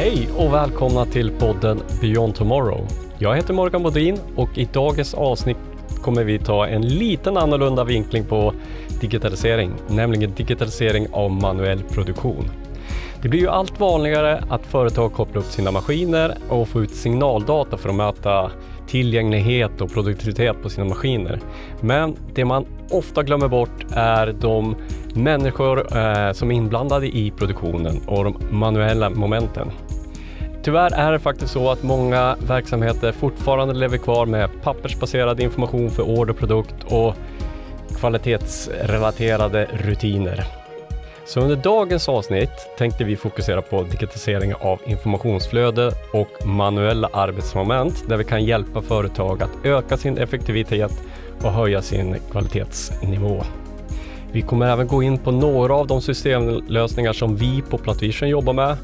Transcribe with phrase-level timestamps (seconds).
[0.00, 2.88] Hej och välkomna till podden Beyond Tomorrow.
[3.18, 5.56] Jag heter Morgan Bodin och i dagens avsnitt
[6.02, 8.54] kommer vi ta en liten annorlunda vinkling på
[9.00, 12.44] digitalisering, nämligen digitalisering av manuell produktion.
[13.22, 17.76] Det blir ju allt vanligare att företag kopplar upp sina maskiner och får ut signaldata
[17.76, 18.50] för att möta
[18.88, 21.40] tillgänglighet och produktivitet på sina maskiner.
[21.80, 24.76] Men det man ofta glömmer bort är de
[25.14, 29.70] människor eh, som är inblandade i produktionen och de manuella momenten.
[30.62, 36.02] Tyvärr är det faktiskt så att många verksamheter fortfarande lever kvar med pappersbaserad information för
[36.02, 37.14] order, produkt och
[37.96, 40.44] kvalitetsrelaterade rutiner.
[41.26, 48.16] Så under dagens avsnitt tänkte vi fokusera på digitalisering av informationsflöde och manuella arbetsmoment där
[48.16, 50.92] vi kan hjälpa företag att öka sin effektivitet
[51.42, 53.42] och höja sin kvalitetsnivå.
[54.32, 58.52] Vi kommer även gå in på några av de systemlösningar som vi på Platvision jobbar
[58.52, 58.76] med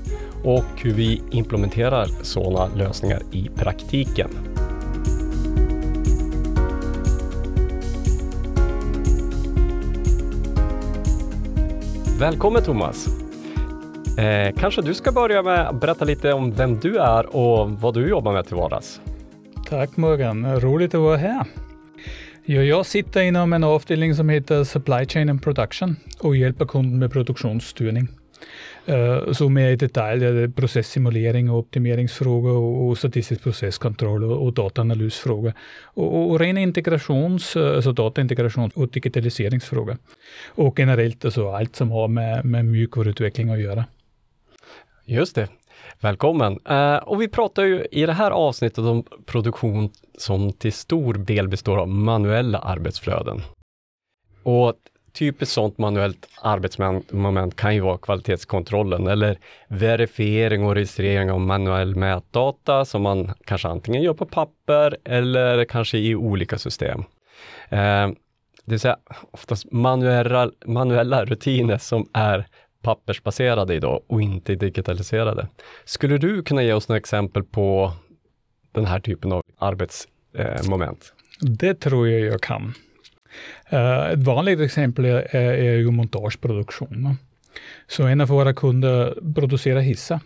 [0.45, 4.29] och hur vi implementerar sådana lösningar i praktiken.
[12.19, 13.07] Välkommen Thomas!
[14.19, 17.95] Eh, kanske du ska börja med att berätta lite om vem du är och vad
[17.95, 19.01] du jobbar med till vardags.
[19.69, 21.45] Tack Morgan, roligt att vara här.
[22.45, 27.13] Jag sitter inom en avdelning som heter Supply Chain and Production och hjälper kunden med
[27.13, 28.09] produktionsstyrning.
[28.87, 34.53] Eh, så mer i detalj eh, är det processimulering och optimeringsfrågor och, statistisk processkontroll och,
[34.53, 35.53] dataanalysfrågor.
[35.85, 39.97] Och, och, ren integrations, eh, alltså dataintegrations och digitaliseringsfrågor.
[40.47, 43.85] Och generellt alltså allt som har med, med mjukvaruutveckling att göra.
[45.05, 45.49] Just det.
[46.01, 46.59] Välkommen!
[46.71, 51.49] Uh, och vi pratar ju i det här avsnittet om produktion som till stor del
[51.49, 53.41] består av manuella arbetsflöden.
[54.43, 54.75] Och
[55.17, 62.85] typiskt sådant manuellt arbetsmoment kan ju vara kvalitetskontrollen eller verifiering och registrering av manuell mätdata
[62.85, 67.05] som man kanske antingen gör på papper eller kanske i olika system.
[67.69, 68.09] Eh,
[68.65, 68.97] det vill säga
[69.31, 72.47] oftast manuella, manuella rutiner som är
[72.83, 75.49] pappersbaserade idag och inte digitaliserade.
[75.85, 77.93] Skulle du kunna ge oss några exempel på
[78.73, 81.13] den här typen av arbetsmoment?
[81.43, 82.75] Eh, det tror jag jag kan.
[83.73, 87.17] Uh, ett vanligt exempel är, är ju montageproduktion.
[87.89, 90.21] Så en av våra kunder producerar hissar.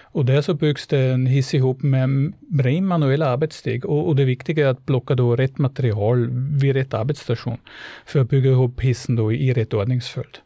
[0.00, 4.24] Och där så byggs det en hiss ihop med ren manuella arbetssteg och, och, det
[4.24, 6.28] viktiga är att plocka då rätt material
[6.60, 7.58] vid rätt arbetsstation
[8.06, 10.38] för att bygga ihop hissen då i rätt ordningsföljd.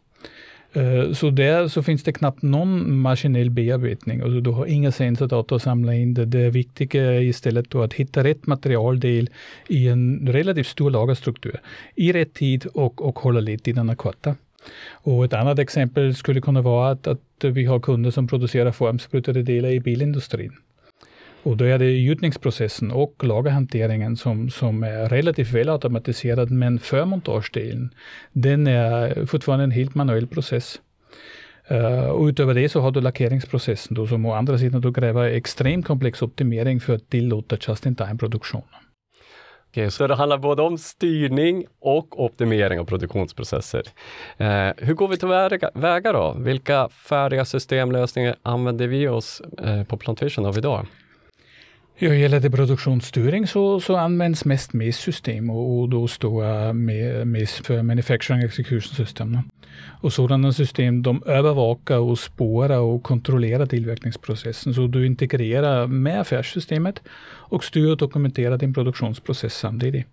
[0.72, 4.21] Eh, så där så finns det knappt någon maskinell bearbetning.
[4.21, 6.25] Alltså du har inga sensordata att samla in det.
[6.25, 9.31] Det viktiga är istället då att hitta rätt materialdel
[9.69, 11.60] i en relativt stor lagerstruktur
[11.94, 14.34] i rätt tid och, och hålla ledtiderna korta.
[14.91, 19.43] Och ett annat exempel skulle kunna vara att, att vi har kunder som producerar formsprutade
[19.43, 20.53] delar i bilindustrin.
[21.47, 27.91] Och då är det gjutningsprocessen och lagerhanteringen som, som är relativt väl automatiserad, men förmontagedelen,
[28.33, 30.81] den är fortfarande en helt manuell process.
[31.71, 35.25] Uh, och utöver det så har du lackeringsprocessen då, som å andra sidan då kräver
[35.25, 38.62] extremt komplex optimering för att tillåta just-in-time-produktion.
[39.71, 43.83] Okej, så det handlar både om styrning och optimering av produktionsprocesser.
[44.41, 46.37] Uh, hur går vi tillväga då?
[46.39, 50.87] Vilka färdiga systemlösningar använder vi oss uh, på Plantation av idag?
[51.99, 56.73] Ja, gäller det produktionsstyrning så, så används mest MES-system och, och, då står
[57.25, 59.39] MIS för Manufacturing Execution System.
[60.01, 64.75] Och sådana system de övervakar och spårar och kontrollerar tillverkningsprocessen.
[64.75, 70.06] Så du integrerar med affärssystemet och styr och dokumenterar din produktionsprocess samtidigt.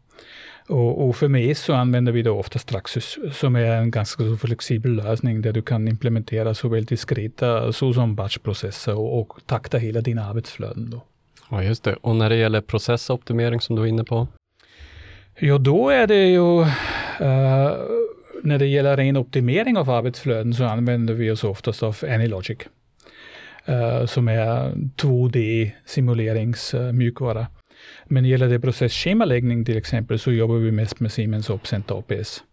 [0.68, 4.38] Och, och för MES så använder vi då ofta Straxus som är en ganska så
[4.38, 10.26] flexibel lösning där du kan implementera såväl diskreta såsom batchprocesser och, och takta hela dina
[10.26, 10.90] arbetsflöden.
[10.90, 11.02] Då.
[11.50, 11.94] Ja, just det.
[11.94, 14.28] Och när det gäller processoptimering som du är inne på?
[15.40, 16.68] Ja, då är det ju uh,
[18.44, 22.58] när det gäller ren optimering av arbetsflöden så använder vi oss oftast av Anylogic.
[23.70, 27.40] Uh, som är 2D simuleringsmjukvara.
[27.40, 27.48] Eh,
[28.06, 32.44] Men gäller det processschemaläggning till exempel så jobbar vi mest med Siemens Opcent APS.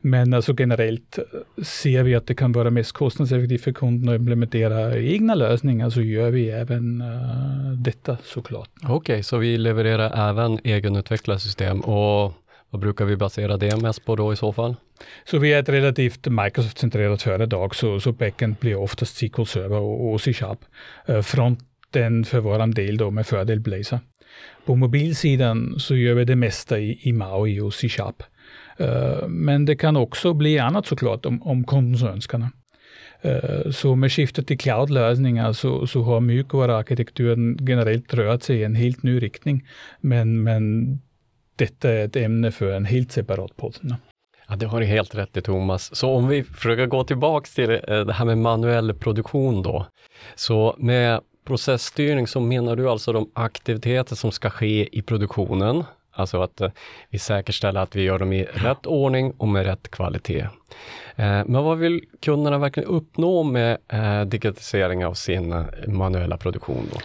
[0.00, 1.18] Men alltså generellt
[1.62, 6.02] ser vi att det kan vara mest kostnadseffektivt för kunden att implementera egna lösningar så
[6.02, 8.70] gör vi även uh, detta såklart.
[8.82, 12.34] Okej, okay, så vi levererar även egenutvecklade system och
[12.70, 14.76] vad brukar vi basera det mest på då i så fall?
[15.24, 20.12] Så vi är ett relativt Microsoft-centrerat företag, så, så backend blir oftast SQL Server och,
[20.12, 20.58] och C-sharp.
[21.08, 23.98] Uh, fronten för våran del då med fördel Blazor.
[24.64, 28.22] På mobilsidan så gör vi det mesta i, i MAUI och C-sharp.
[28.76, 32.48] Eh, men det kan också bli annat såklart om, om kunden så önskar.
[33.20, 38.74] Eh, så med skiftet till cloudlösningar så, så har mjukvaruarkitekturen generellt rört sig i en
[38.74, 39.66] helt ny riktning.
[40.00, 40.98] Men, men
[41.56, 43.76] detta är ett ämne för en helt separat podd.
[44.48, 45.96] Ja, det har du helt rätt i Thomas.
[45.96, 49.86] Så om vi försöker gå tillbaks till eh, det här med manuell produktion då.
[50.34, 56.42] Så med processstyrning så menar du alltså de aktiviteter som ska ske i produktionen, alltså
[56.42, 56.70] att eh,
[57.10, 60.46] vi säkerställer att vi gör dem i rätt ordning och med rätt kvalitet.
[61.16, 66.88] Eh, men vad vill kunderna verkligen uppnå med eh, digitalisering av sin manuella produktion?
[66.92, 67.00] Då?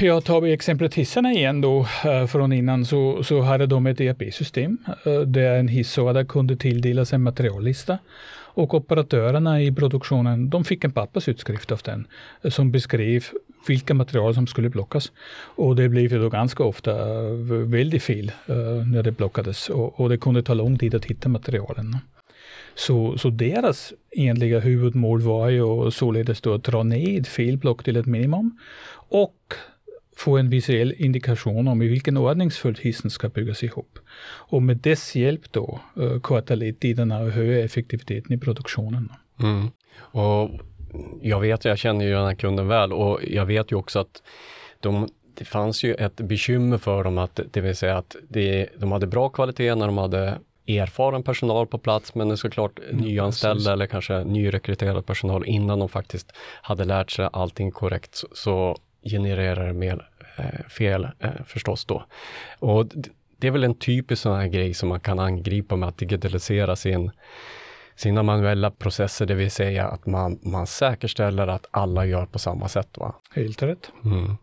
[0.00, 1.86] Ja, tar vi exemplet hissarna igen då
[2.28, 4.78] från innan så, så hade de ett ERP-system
[5.26, 7.98] där en hissorder kunde tilldelas en materiallista
[8.30, 12.06] och operatörerna i produktionen de fick en pappersutskrift av den
[12.50, 13.24] som beskrev
[13.66, 15.12] vilka material som skulle blockas.
[15.56, 17.32] Och det blev då ganska ofta eh,
[17.66, 18.56] väldigt fel eh,
[18.92, 21.96] när det blockades och, och det kunde ta lång tid att hitta materialen.
[22.74, 28.06] Så, så deras egentliga huvudmål var ju således då att dra ned felblock till ett
[28.06, 28.58] minimum
[29.10, 29.54] och
[30.16, 33.98] få en visuell indikation om i vilken ordningsföljd hissen ska byggas ihop.
[34.24, 39.08] Och med dess hjälp då uh, eh, korta ledtiderna och höja effektiviteten i produktionen.
[39.40, 39.70] Mm.
[39.98, 40.50] Och
[41.22, 44.22] jag vet, jag känner ju den här kunden väl och jag vet ju också att
[44.80, 48.92] de, det fanns ju ett bekymmer för dem att det vill säga att det, de
[48.92, 53.68] hade bra kvalitet när de hade erfaren personal på plats men såklart mm, nyanställda precis.
[53.68, 56.32] eller kanske nyrekryterad personal innan de faktiskt
[56.62, 62.04] hade lärt sig allting korrekt så, så genererar det mer eh, fel eh, förstås då.
[62.58, 62.86] Och
[63.36, 66.76] det är väl en typisk sån här grej som man kan angripa med att digitalisera
[66.76, 67.10] sin
[67.98, 72.68] sina manuella processer, det vill säga att man, man säkerställer att alla gör på samma
[72.68, 72.88] sätt.
[72.98, 73.14] Va?
[73.34, 73.90] Helt rätt.
[74.04, 74.36] Mm.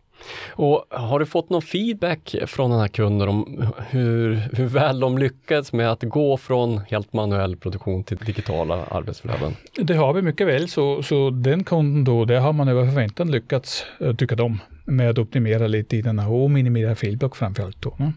[0.49, 5.17] Och har du fått någon feedback från den här kunden om hur, hur väl de
[5.17, 9.55] lyckats med att gå från helt manuell produktion till digitala arbetsflöden?
[9.75, 13.31] Det har vi mycket väl, så, så den kunden då, det har man över förväntan
[13.31, 17.81] lyckats, eh, tycka de, med att optimera lite i denna och minimera felblock framförallt.
[17.81, 18.13] Då, ne?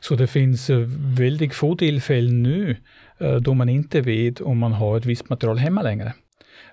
[0.00, 0.78] Så det finns eh,
[1.18, 2.76] väldigt få tillfällen nu
[3.18, 6.12] eh, då man inte vet om man har ett visst material hemma längre.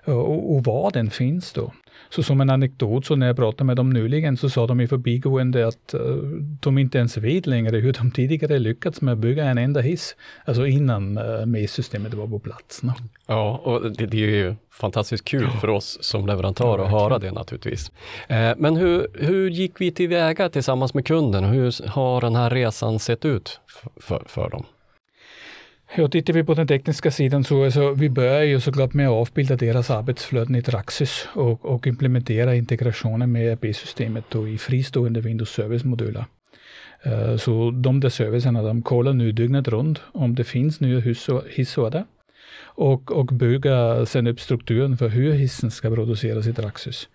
[0.04, 1.72] Och, och var den finns då.
[2.10, 4.88] Så som en anekdot, så när jag pratade med dem nyligen så sa de i
[4.88, 6.16] förbigående att uh,
[6.60, 10.16] de inte ens vet längre hur de tidigare lyckats med att bygga en enda hiss.
[10.44, 12.82] Alltså innan uh, MES-systemet var på plats.
[12.82, 12.92] No?
[13.26, 17.32] Ja, och det, det, är ju fantastiskt kul för oss som leverantör att höra det
[17.32, 17.90] naturligtvis.
[18.28, 21.44] Eh, men hur, hur gick vi tillväga tillsammans med kunden?
[21.44, 23.60] Hur har den här resan sett ut
[24.00, 24.64] för, för dem?
[25.96, 29.12] Ja, tittar vi på den tekniska sidan så alltså, vi börjar ju såklart med att
[29.12, 34.24] avbilda deras arbetsflöden i Traxys och, och implementera integrationen med ERP-systemet
[34.54, 36.24] i fristående Windows Service-moduler.
[37.06, 41.00] Uh, så de där servicerna de kollar nu dygnet runt om det finns nya
[41.50, 42.04] hissorder
[42.62, 47.08] och, och bygga sen upp strukturen för hur hissen ska produceras i Traxys.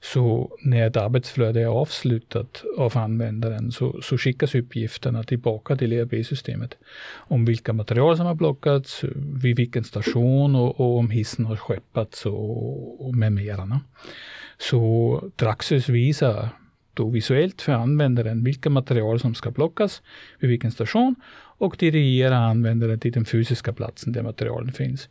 [0.00, 6.74] Så när ett arbetsflöde är avslutat av användaren så, så skickas uppgifterna tillbaka till ERP-systemet
[7.14, 9.04] om vilka material som har blockats,
[9.42, 13.80] vid vilken station och, och om hissen har skeppats och, och med mera.
[14.58, 16.48] Så Traxys visar
[16.94, 20.02] då visuellt för användaren vilka material som ska blockas
[20.38, 21.14] vid vilken station
[21.58, 25.08] och dirigera användaren till den fysiska platsen där materialen finns.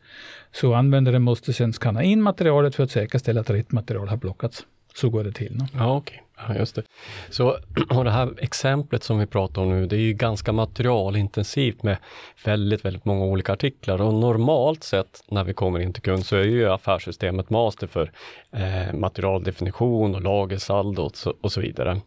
[0.51, 4.65] Så användaren måste sedan skanna in materialet för att säkerställa att rätt material har blockats.
[4.95, 5.55] Så går det till.
[5.55, 5.65] No?
[5.73, 6.13] Ja, okej.
[6.13, 6.25] Okay.
[6.37, 6.83] Ja, just det.
[7.29, 7.57] Så
[7.89, 11.97] och det här exemplet som vi pratar om nu, det är ju ganska materialintensivt med
[12.45, 16.35] väldigt, väldigt många olika artiklar och normalt sett när vi kommer in till kund så
[16.35, 18.11] är ju affärssystemet master för
[18.51, 22.01] eh, materialdefinition och lagersaldo och så, och så vidare.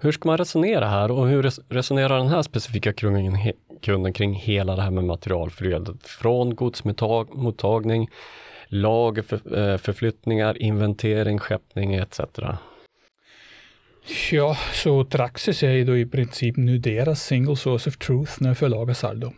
[0.00, 4.76] Hur ska man resonera här och hur resonerar den här specifika kunden, kunden kring hela
[4.76, 8.08] det här med materialflödet från godsmottagning
[8.74, 12.20] lagerförflyttningar, eh, förflyttningar, inventering, skeppning etc.
[14.30, 18.54] Ja, så Traxis är ju då i princip nu deras single source of truth när
[18.54, 19.32] förlaget lagersaldo.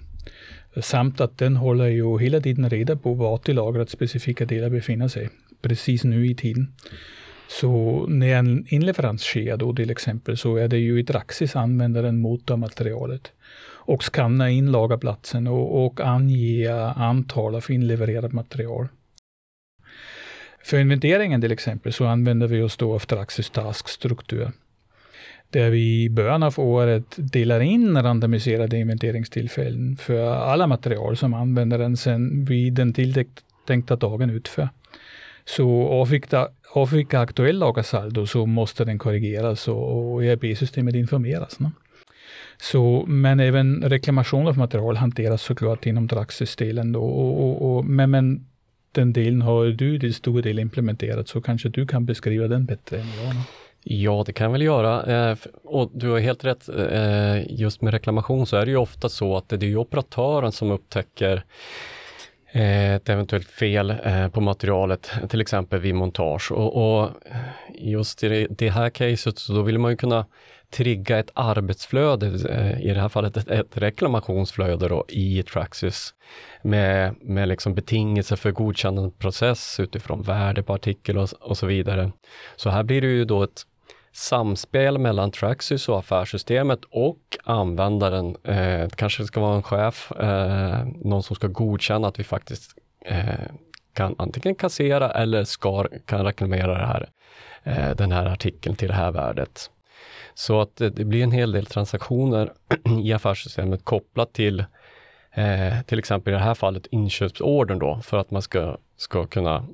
[0.81, 5.09] Samt att den håller ju hela tiden reda på vart i lagret specifika delar befinner
[5.09, 5.29] sig,
[5.63, 6.75] precis nu i tiden.
[7.49, 12.21] Så när en inleverans sker då till exempel så är det ju i Traxis användaren
[12.21, 13.33] motormaterialet
[13.87, 18.89] och skanna in lagerplatsen och, och ange antal av inlevererat material.
[20.67, 24.51] För inventeringen till exempel så använder vi oss då av Traxys taskstruktur.
[25.51, 31.97] Där vi i början av året delar in randomiserade inventeringstillfällen för alla material som användaren
[31.97, 34.69] sen vid den tilltänkta dagen utför.
[35.45, 35.89] Så
[36.73, 41.61] avvika aktuell lagersaldo så måste den korrigeras och ERP-systemet informeras.
[41.61, 41.71] No?
[42.57, 46.97] Så, men även reklamation av material hanteras såklart inom Traxys-delen.
[46.97, 48.47] Och, och, och, men, men
[48.97, 52.97] den delen har du till stor del implementerat, så kanske du kan beskriva den bättre
[52.97, 53.35] än jag.
[53.89, 55.31] Ja, det kan jag väl göra.
[55.31, 59.09] Eh, och du har helt rätt, eh, just med reklamation så är det ju ofta
[59.09, 61.45] så att det är operatören som upptäcker
[62.53, 63.95] eh, ett eventuellt fel
[64.33, 66.53] på materialet, till exempel vid montage.
[66.53, 67.11] Och, och
[67.75, 70.27] just i det här caset så då vill man ju kunna
[70.71, 76.15] trigga ett arbetsflöde, eh, i det här fallet ett, ett reklamationsflöde då, i Traxys
[76.63, 82.13] med, med liksom betingelser för godkännandeprocess utifrån värde på artikel och, och så vidare.
[82.57, 83.63] Så här blir det ju då ett
[84.13, 88.37] samspel mellan Traxys och affärssystemet och användaren.
[88.45, 92.79] Eh, kanske det ska vara en chef, eh, någon som ska godkänna att vi faktiskt
[93.05, 93.51] eh,
[93.93, 97.09] kan antingen kassera eller ska, kan reklamera det här,
[97.65, 99.71] eh, den här artikeln till det här värdet.
[100.39, 102.53] Så att det, blir en hel del transaktioner
[103.03, 104.61] i affärssystemet kopplat till
[105.33, 109.67] eh, till exempel i det här fallet inköpsordern då, för att man ska, ska kunna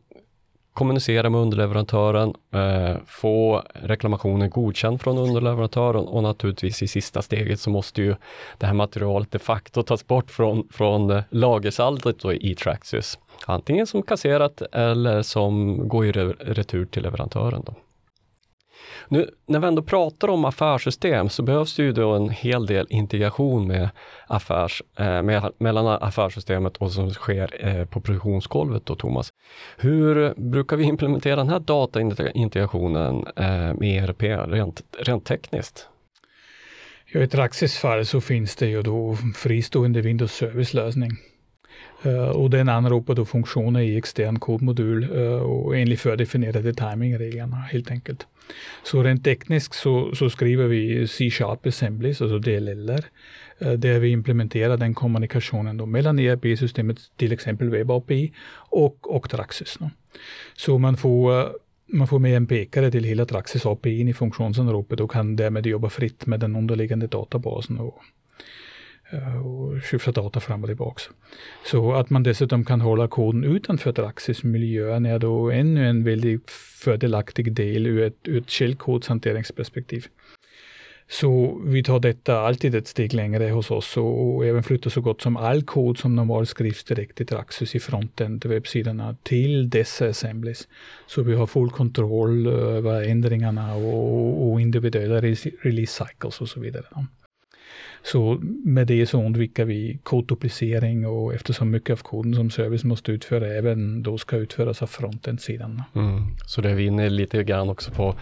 [0.73, 7.71] kommunicera med underleverantören, eh, få reklamationen godkänd från underleverantören och naturligtvis i sista steget så
[7.71, 8.15] måste ju
[8.59, 13.19] det här materialet de facto tas bort från, från lagersaldot i Traxys.
[13.47, 17.63] Antingen som kasserat eller som går i retur till leverantören.
[17.67, 17.75] Då.
[19.09, 22.87] Nu när vi ändå pratar om affärssystem så behövs det ju då en hel del
[22.91, 23.89] integration med
[24.27, 29.29] affärs, eh, med, mellan affärssystemet och som sker eh, på produktionsgolvet då Thomas.
[29.77, 35.89] Hur brukar vi implementera den här dataintegrationen eh, med ERP rent, rent tekniskt?
[37.13, 41.11] Ja, I Traxis fall så finns det ju då fristående Windows Service-lösning.
[42.03, 47.91] Eh, och den anropar då funktioner i extern kodmodul eh, och enligt fördefinierade timingreglerna helt
[47.91, 48.27] enkelt.
[48.83, 53.05] Så rent tekniskt så, så skriver vi C-sharp assemblies, alltså DLLer,
[53.59, 59.31] eh, där vi implementerar den kommunikationen då mellan ERP-systemet, till exempel Web API, och, och
[59.31, 59.77] Traxis.
[59.81, 59.91] Då.
[60.55, 61.49] Så man får,
[61.87, 65.91] man får med en pekare till hela Traxis API i funktionsanropet och kan därmed jobba
[65.91, 68.03] fritt med den underliggande databasen och
[69.13, 71.03] Eh, och skyffla data fram och tillbaka.
[71.65, 76.51] Så att man dessutom kan hålla koden utanför Traxis-miljön är då ännu en väldigt
[76.85, 80.07] fördelaktig del ur ett, ur ett källkodshanteringsperspektiv.
[81.09, 85.01] Så vi tar detta alltid ett steg längre hos oss och, och även flyttar så
[85.01, 90.09] gott som all kod som normalt skrivs direkt i draxis i frontend webbsidorna till dessa
[90.09, 90.69] assemblies.
[91.07, 96.85] Så vi har full kontroll över ändringarna och, och individuella release cycles och så vidare.
[98.03, 103.13] Så med det så undviker vi kodduplicering och eftersom mycket av koden som service måste
[103.13, 105.83] utföra även då ska utföras av frontend-sidan.
[105.95, 106.27] Mm.
[106.47, 108.15] Så det är vi inne lite grann också på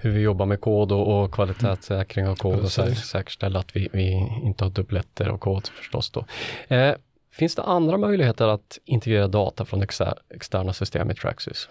[0.00, 2.78] hur vi jobbar med kod och, och kvalitetssäkring av kod Precis.
[2.78, 6.24] och säkerställa att vi, vi, inte har dubbletter av kod förstås då.
[6.68, 6.94] Eh,
[7.32, 9.82] finns det andra möjligheter att integrera data från
[10.30, 11.68] externa system i Traxys?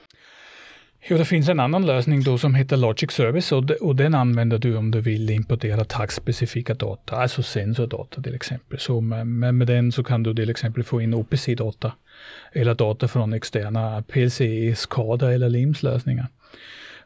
[1.07, 4.15] Jo, det finns en annan lösning då som heter Logic Service och, de, och den
[4.15, 8.79] använder du om du vill importera taggspecifika data, alltså sensordata till exempel.
[8.79, 11.91] Så med, med, med den så kan du till exempel få in OPC-data
[12.51, 14.41] eller data från externa PLC,
[14.75, 16.27] SCADA eller LIMS-lösningar.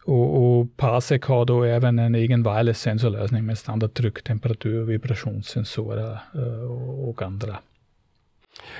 [0.06, 6.72] Och, och Parsec har då även en egen wireless sensorlösning med standardtryck, temperatur, vibrationssensorer eh,
[7.10, 7.58] och andra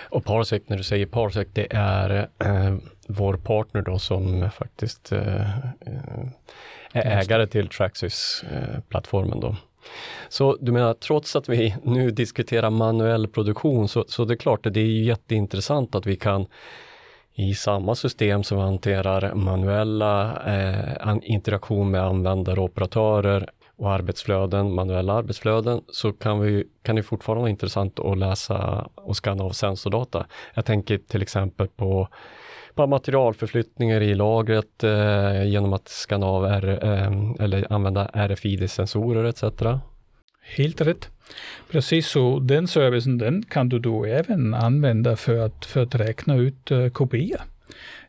[0.10, 2.76] och Parsec, när du säger Parsec, det är eh,
[3.08, 6.28] vår partner då som faktiskt eh, eh
[6.94, 9.40] är ägare till Traxys-plattformen.
[9.40, 9.56] då.
[10.30, 14.66] Så du menar, trots att vi nu diskuterar manuell produktion, så, så det är klart
[14.66, 16.46] att det är jätteintressant att vi kan
[17.34, 25.14] i samma system som hanterar manuella eh, interaktion med användare och operatörer och arbetsflöden, manuella
[25.14, 30.26] arbetsflöden, så kan, vi, kan det fortfarande vara intressant att läsa och skanna av sensordata.
[30.54, 32.08] Jag tänker till exempel på,
[32.76, 39.44] på materialförflyttningar i lagret eh, genom att skanna av R, eh, eller använda RFID-sensorer etc.
[40.42, 41.10] Helt rätt.
[41.72, 46.36] Precis så, den servicen den kan du då även använda för att, för att räkna
[46.36, 47.42] ut uh, kopior.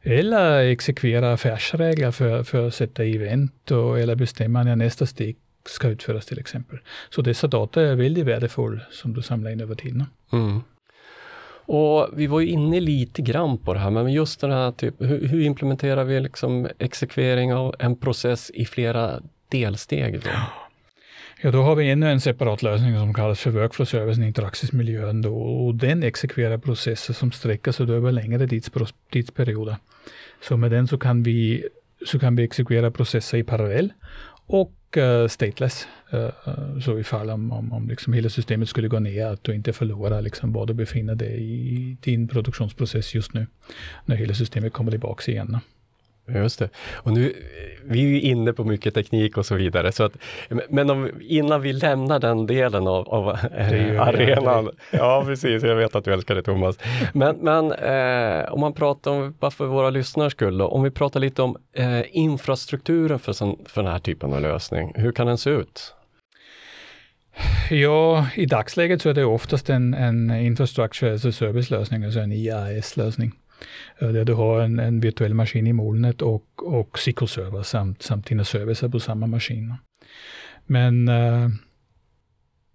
[0.02, 5.36] Eller exekvera affärsregler för, för att sätta event och, eller bestämma när nästa steg
[5.68, 6.78] ska utföras till exempel.
[7.10, 10.04] Så dessa data är väldigt värdefulla som du samlar in över tiden.
[10.32, 10.60] Mm.
[11.66, 14.94] Och vi var ju inne lite grann på det här, men just den här typ,
[14.98, 20.20] hur, hur implementerar vi liksom exekvering av en process i flera delsteg?
[20.20, 20.30] Då?
[21.40, 25.22] Ja, då har vi ännu en separat lösning som kallas för Workflow Service i Traxis-miljön.
[25.22, 28.48] Då, och den exekverar processer som sträcker sig över längre
[29.10, 29.76] tidsperioder.
[30.40, 31.64] Så med den så kan vi
[32.06, 33.92] så kan vi exekvera processer i parallell
[34.46, 35.86] och och stateless.
[36.10, 39.54] Eh, eh, så ifall om, om, om liksom hela systemet skulle gå ner, att du
[39.54, 43.46] inte förlorar liksom var du befinner dig i din produktionsprocess just nu,
[44.04, 45.58] när hela systemet kommer tillbaka igen.
[46.26, 46.68] Just det.
[46.94, 47.32] Och nu,
[47.84, 50.12] vi är ju inne på mycket teknik och så vidare, så att,
[50.68, 53.28] men om, innan vi lämnar den delen av, av
[53.98, 54.70] arenan.
[54.90, 56.78] Ja, precis, jag vet att du älskar det Thomas.
[57.12, 60.90] Men, men eh, om man pratar om, bara för våra lyssnars skull, då, om vi
[60.90, 65.26] pratar lite om eh, infrastrukturen för, sån, för den här typen av lösning, hur kan
[65.26, 65.94] den se ut?
[67.70, 72.32] Ja, i dagsläget så är det oftast en, en infrastructure as a service-lösning, alltså en
[72.32, 73.32] IaaS-lösning.
[73.98, 78.26] Eh, där du har en, en virtuell maskin i molnet och, och SQL-server samt, samt
[78.26, 79.74] dina servicer på samma maskin.
[80.66, 81.48] Men uh,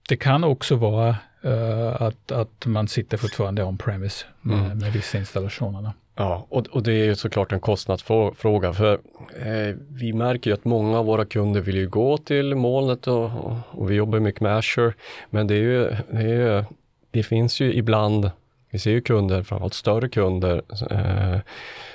[0.10, 4.78] det kan också vara uh, att, att man sitter fortfarande on-premise med, mm.
[4.78, 5.92] med vissa installationer.
[6.20, 8.94] Ja, och, och, det är ju såklart en kostnadsfråga för
[9.40, 13.32] eh, vi märker ju att många av våra kunder vill ju gå till molnet och,
[13.72, 14.94] och vi jobbar mycket med Azure.
[15.30, 16.64] Men det är ju, det, är ju,
[17.12, 18.32] det finns ju ibland
[18.72, 20.62] vi ser ju kunder, framförallt större kunder,
[20.92, 21.40] eh,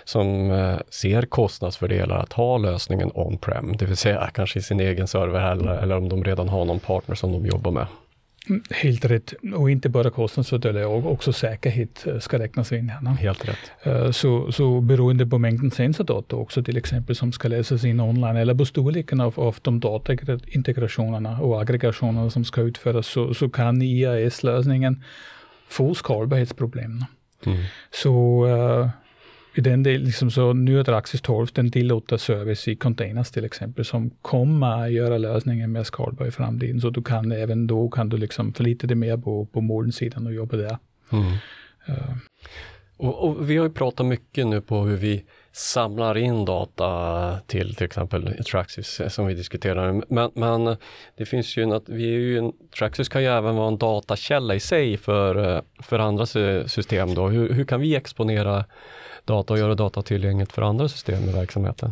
[0.04, 5.08] som eh, ser kostnadsfördelar att ha lösningen on-prem, det vill säga kanske i sin egen
[5.08, 7.86] server eller, eller om de redan har någon partner som de jobbar med.
[8.48, 9.34] Mm, helt rätt.
[9.54, 13.10] Och inte bara kostnadsfördelar, också säkerhet eh, ska räknas in här.
[13.10, 13.70] Helt rätt.
[13.82, 18.36] Eh, så, så beroende på mängden sensordata också till exempel som ska läsas in online
[18.36, 23.82] eller på storleken av, av de dataintegrationerna och aggregationerna som ska utföras så, så kan
[23.82, 25.02] IAS-lösningen
[25.68, 27.04] få skalbarhetsproblem.
[27.46, 27.58] Mm.
[27.90, 28.88] Så uh,
[29.54, 33.44] i den del, liksom så nu är Draxis 12, den tillåter service i containers till
[33.44, 36.80] exempel, som kommer att göra lösningen mer skalbar i framtiden.
[36.80, 40.34] Så du kan även då kan du liksom förlita dig mer på, på molnsidan och
[40.34, 40.78] jobba där.
[41.12, 41.32] Mm.
[41.88, 42.16] Uh.
[42.96, 45.24] Och, och, vi har ju pratat mycket nu på hur vi
[45.56, 50.02] samlar in data till till exempel Traxys eh, som vi diskuterar.
[50.08, 50.76] Men, men
[51.16, 54.60] det finns ju vi är ju en, Traxys kan ju även vara en datakälla i
[54.60, 56.26] sig för, eh, för andra
[56.66, 57.28] system då.
[57.28, 58.64] Hur, hur kan vi exponera
[59.24, 61.90] data och göra data tillgängligt för andra system i verksamheten?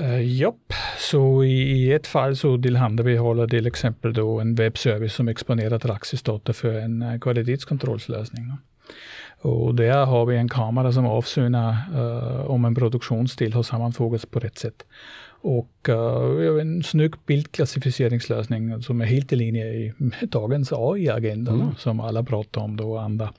[0.00, 5.28] Uh, Japp, så i, i, ett fall så tillhandahåller till exempel då en webbservice som
[5.28, 8.52] exponerar Traxys data för en kvalitetskontrollslösning.
[9.42, 14.38] Och där har vi en kamera som avsynar uh, om en produktionsstil har sammanfogats på
[14.38, 14.86] rätt sätt.
[15.42, 21.74] Och uh, en snygg bildklassificeringslösning som är helt i linje med dagens AI-agenda mm.
[21.78, 23.32] som alla pratar om då och andra.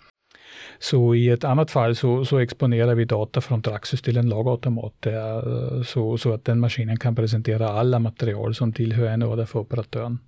[0.79, 4.93] Så i ett annat fall så, så exponerar vi data från Traxys till en lagautomat
[4.99, 9.45] där, eh, så, så att den maskinen kan presentera alla material som tillhör en order
[9.45, 10.19] för operatören.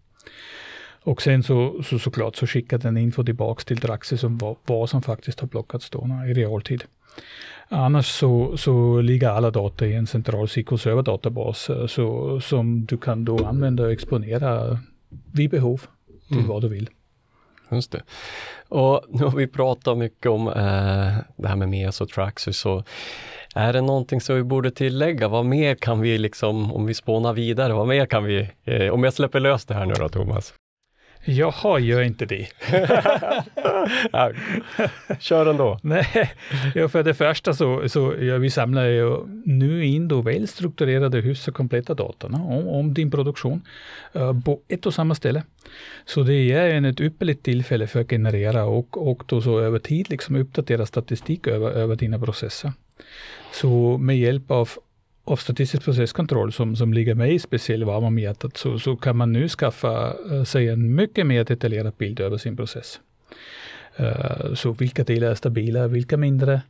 [1.04, 4.90] Och sen så, så såklart så skickar den info tillbaks till Draxis om vad, vad
[4.90, 6.84] som faktiskt har plockats då i realtid.
[7.70, 13.26] Annars så, så ligger alla data i en central SQL-server-databas eh, så, som du kan
[13.26, 14.80] då använda och exponera
[15.34, 15.82] vid behov
[16.28, 16.50] till mm.
[16.50, 16.90] vad du vill.
[17.72, 18.02] Just det.
[18.70, 20.54] Och nu har vi pratat mycket om eh,
[21.36, 22.58] det här med MES och Traxys.
[22.58, 22.84] Så
[23.56, 25.28] är det någonting som vi borde tillägga?
[25.28, 29.04] Vad mer kan vi, liksom, om vi spånar vidare, vad mer kan vi, eh, om
[29.04, 30.54] jag släpper lös det här nu då Thomas?
[31.26, 32.48] Jaha, gör inte det.
[34.12, 34.32] ja,
[35.20, 35.80] kör ändå.
[35.84, 36.32] Nej,
[36.76, 41.48] ja, för det första så, så ja, vi samlar ju nu in då välstrukturerade hus
[41.48, 43.62] och kompletta data om, om din produktion
[44.16, 45.44] uh, på ett och samma ställe.
[46.06, 49.80] Så det är en ett ypperligt tillfälle för att generera och, och då så över
[49.80, 52.72] tid liksom uppdatera statistik över, över dina processer.
[53.52, 54.70] Så med hjälp av
[55.26, 59.32] av statistisk processkontroll som, som ligger mig speciellt varm om hjärtat så, så kan man
[59.32, 63.00] nu skaffa eh, sig en mycket mer detaljerad bild över sin process.
[64.00, 66.62] Uh, så vilka delar är stabila, vilka mindre?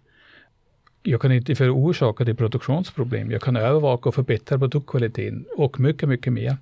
[1.04, 3.32] Jag kan inte förorsaka det produktionsproblem.
[3.32, 6.58] Jag kan övervaka och förbättra produktkvaliteten och mycket, mycket mer.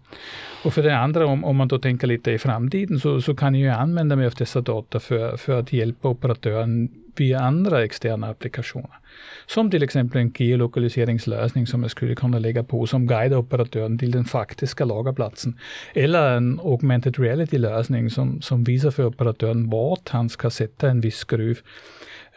[0.63, 3.55] Och för det andra, om, om man då tänker lite i framtiden, så, så kan
[3.55, 8.97] jag använda mig av dessa data för, för att hjälpa operatören via andra externa applikationer.
[9.45, 14.11] Som till exempel en geolokaliseringslösning som jag skulle kunna lägga på som guidar operatören till
[14.11, 15.57] den faktiska lagerplatsen.
[15.93, 21.17] Eller en augmented reality-lösning som, som visar för operatören vart han ska sätta en viss
[21.17, 21.59] skruv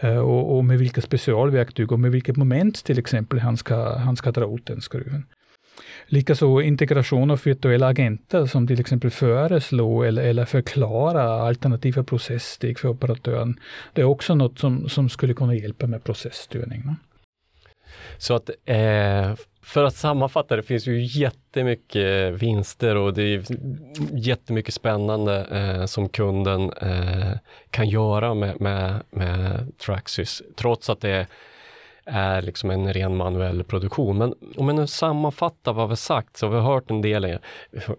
[0.00, 4.16] eh, och, och, med vilka specialverktyg och med vilket moment till exempel han ska, han
[4.16, 5.24] ska dra åt den skruven.
[6.06, 12.88] Likaså integration av virtuella agenter som till exempel föreslår eller, eller förklarar alternativa processsteg för
[12.88, 13.60] operatören.
[13.92, 16.82] Det är också något som, som skulle kunna hjälpa med processstyrning.
[18.18, 23.44] Så att eh, för att sammanfatta, det finns ju jättemycket vinster och det är
[24.12, 27.32] jättemycket spännande eh, som kunden eh,
[27.70, 31.26] kan göra med, med, med Traxys, trots att det är
[32.06, 34.18] är liksom en ren manuell produktion.
[34.18, 37.38] Men om jag nu sammanfattar vad vi sagt, så har vi hört en del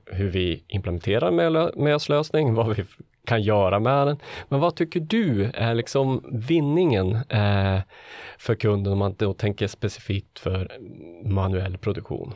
[0.06, 2.86] hur vi implementerar en MES-lösning, vad vi
[3.26, 4.18] kan göra med den.
[4.50, 7.80] Men vad tycker du är liksom vinningen eh,
[8.38, 10.72] för kunden om man då tänker specifikt för
[11.26, 12.34] manuell produktion?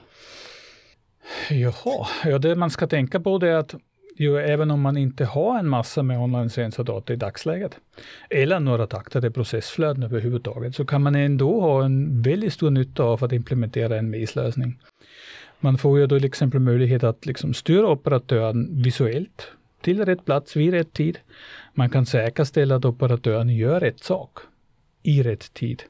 [1.49, 3.75] Jaha, ja, det man ska tänka på det är att
[4.19, 7.77] ju, även om man inte har en massa med online data i dagsläget,
[8.29, 13.23] eller några taktade processflöden överhuvudtaget, så kan man ändå ha en väldigt stor nytta av
[13.23, 14.79] att implementera en MIS-lösning.
[15.59, 19.51] Man får ju då till exempel möjlighet att liksom styra operatören visuellt
[19.81, 21.19] till rätt plats vid rätt tid.
[21.73, 24.39] Man kan säkerställa att operatören gör rätt sak
[25.03, 25.83] i rätt tid.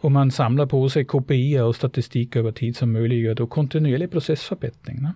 [0.00, 5.06] Och man samlar på sig KPI och statistik över tid som möjliggör då kontinuerlig processförbättring.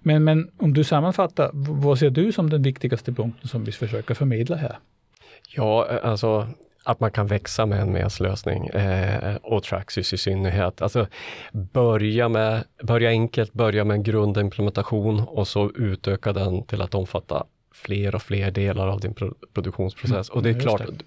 [0.00, 4.14] Men, men om du sammanfattar, vad ser du som den viktigaste punkten som vi försöker
[4.14, 4.78] förmedla här?
[5.48, 6.48] Ja, alltså
[6.84, 10.82] att man kan växa med en MES-lösning eh, och Traxys i synnerhet.
[10.82, 11.06] Alltså
[11.52, 17.44] börja, med, börja enkelt, börja med en grundimplementation och så utöka den till att omfatta
[17.74, 20.30] fler och fler delar av din pro produktionsprocess.
[20.30, 21.04] Mm, och det är klart, det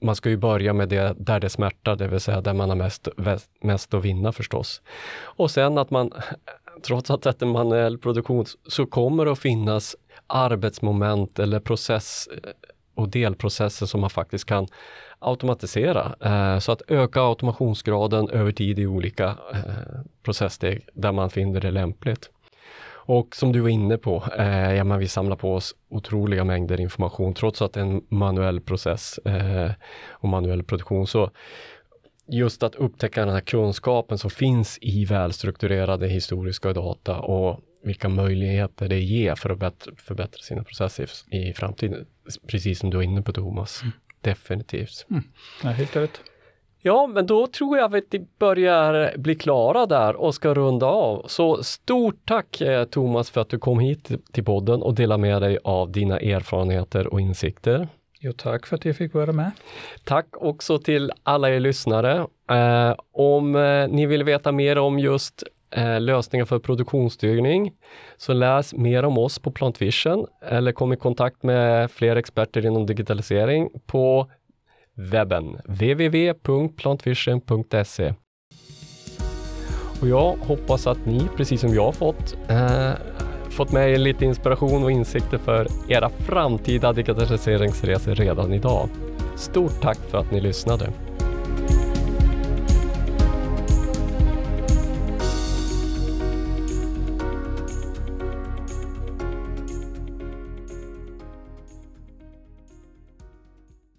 [0.00, 2.76] man ska ju börja med det där det smärtar, det vill säga där man har
[2.76, 3.08] mest,
[3.60, 4.82] mest att vinna förstås.
[5.22, 6.12] Och sen att man,
[6.86, 12.28] trots att det är manuell produktion, så kommer det att finnas arbetsmoment eller process
[12.94, 14.66] och delprocesser som man faktiskt kan
[15.18, 16.14] automatisera.
[16.20, 21.70] Eh, så att öka automationsgraden över tid i olika eh, processsteg där man finner det
[21.70, 22.30] lämpligt.
[23.10, 26.80] Och som du var inne på, eh, ja, men vi samlar på oss otroliga mängder
[26.80, 29.70] information trots att det är en manuell process eh,
[30.10, 31.06] och manuell produktion.
[31.06, 31.30] Så
[32.28, 38.88] just att upptäcka den här kunskapen som finns i välstrukturerade historiska data och vilka möjligheter
[38.88, 42.06] det ger för att förbättra sina processer i framtiden.
[42.46, 43.82] Precis som du var inne på Thomas.
[43.82, 43.92] Mm.
[44.20, 45.06] Definitivt.
[45.10, 45.22] Mm.
[45.62, 46.20] Ja, helt rätt.
[46.82, 51.24] Ja, men då tror jag att vi börjar bli klara där och ska runda av.
[51.26, 55.42] Så stort tack eh, Thomas för att du kom hit till podden och delade med
[55.42, 57.88] dig av dina erfarenheter och insikter.
[58.20, 59.50] Jo, tack för att jag fick vara med.
[60.04, 62.26] Tack också till alla er lyssnare.
[62.50, 65.42] Eh, om eh, ni vill veta mer om just
[66.00, 67.72] lösningar för produktionsstyrning.
[68.16, 72.86] Så läs mer om oss på Plantvision eller kom i kontakt med fler experter inom
[72.86, 74.30] digitalisering på
[75.00, 78.14] webben www.plantvision.se.
[80.00, 82.92] Och jag hoppas att ni, precis som jag fått, eh,
[83.50, 88.88] fått med er lite inspiration och insikter för era framtida digitaliseringsresor redan idag.
[89.36, 90.92] Stort tack för att ni lyssnade!